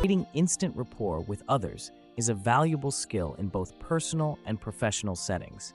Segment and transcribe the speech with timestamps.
[0.00, 5.74] Creating instant rapport with others is a valuable skill in both personal and professional settings.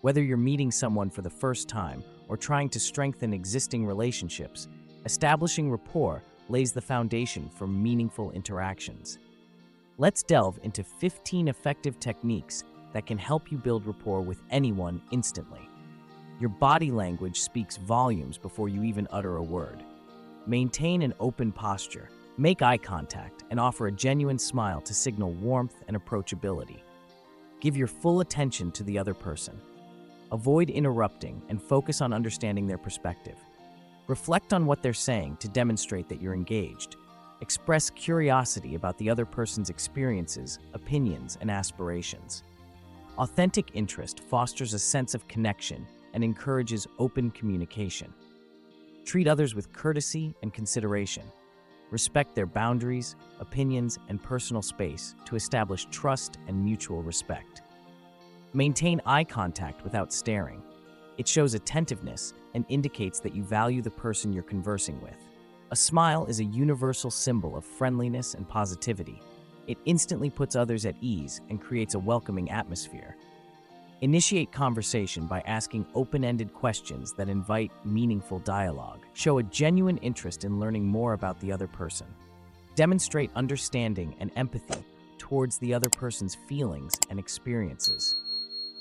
[0.00, 4.68] Whether you're meeting someone for the first time or trying to strengthen existing relationships,
[5.04, 9.18] establishing rapport lays the foundation for meaningful interactions.
[9.98, 15.68] Let's delve into 15 effective techniques that can help you build rapport with anyone instantly.
[16.40, 19.84] Your body language speaks volumes before you even utter a word.
[20.46, 22.08] Maintain an open posture,
[22.38, 26.80] make eye contact, and offer a genuine smile to signal warmth and approachability.
[27.60, 29.60] Give your full attention to the other person.
[30.30, 33.36] Avoid interrupting and focus on understanding their perspective.
[34.06, 36.96] Reflect on what they're saying to demonstrate that you're engaged.
[37.40, 42.42] Express curiosity about the other person's experiences, opinions, and aspirations.
[43.18, 48.12] Authentic interest fosters a sense of connection and encourages open communication.
[49.04, 51.24] Treat others with courtesy and consideration.
[51.90, 57.62] Respect their boundaries, opinions, and personal space to establish trust and mutual respect.
[58.52, 60.62] Maintain eye contact without staring.
[61.16, 65.16] It shows attentiveness and indicates that you value the person you're conversing with.
[65.70, 69.20] A smile is a universal symbol of friendliness and positivity.
[69.66, 73.16] It instantly puts others at ease and creates a welcoming atmosphere.
[74.00, 79.00] Initiate conversation by asking open ended questions that invite meaningful dialogue.
[79.12, 82.06] Show a genuine interest in learning more about the other person.
[82.76, 84.84] Demonstrate understanding and empathy
[85.18, 88.14] towards the other person's feelings and experiences.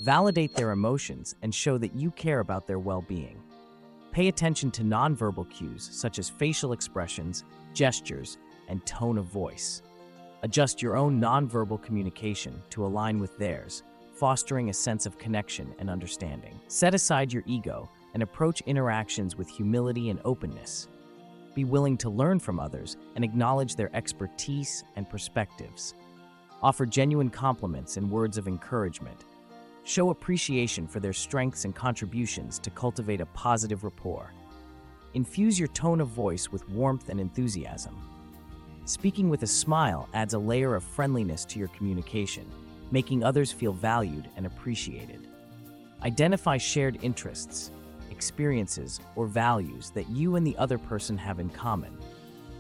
[0.04, 3.42] Validate their emotions and show that you care about their well being.
[4.12, 7.44] Pay attention to nonverbal cues such as facial expressions,
[7.74, 8.38] gestures,
[8.68, 9.82] and tone of voice.
[10.44, 13.82] Adjust your own nonverbal communication to align with theirs
[14.20, 16.60] fostering a sense of connection and understanding.
[16.68, 20.88] Set aside your ego and approach interactions with humility and openness.
[21.54, 25.94] Be willing to learn from others and acknowledge their expertise and perspectives.
[26.64, 29.26] Offer genuine compliments and words of encouragement.
[29.84, 34.34] Show appreciation for their strengths and contributions to cultivate a positive rapport.
[35.14, 37.96] Infuse your tone of voice with warmth and enthusiasm.
[38.86, 42.46] Speaking with a smile adds a layer of friendliness to your communication
[42.92, 45.28] making others feel valued and appreciated.
[46.04, 47.72] Identify shared interests,
[48.12, 51.98] experiences, or values that you and the other person have in common.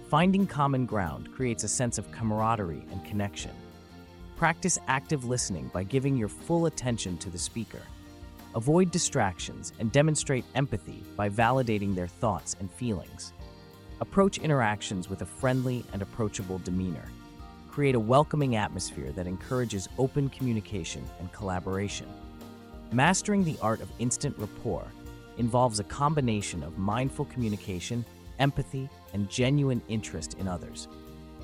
[0.09, 3.51] Finding common ground creates a sense of camaraderie and connection.
[4.35, 7.81] Practice active listening by giving your full attention to the speaker.
[8.55, 13.33] Avoid distractions and demonstrate empathy by validating their thoughts and feelings.
[13.99, 17.05] Approach interactions with a friendly and approachable demeanor
[17.77, 22.07] create a welcoming atmosphere that encourages open communication and collaboration.
[22.91, 24.87] Mastering the art of instant rapport
[25.37, 28.03] involves a combination of mindful communication,
[28.39, 30.87] empathy, and genuine interest in others.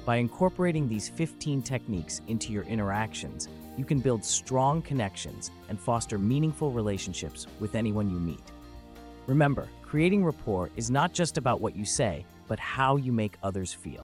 [0.06, 6.18] By incorporating these 15 techniques into your interactions, you can build strong connections and foster
[6.18, 8.52] meaningful relationships with anyone you meet.
[9.28, 13.72] Remember, creating rapport is not just about what you say, but how you make others
[13.72, 14.02] feel.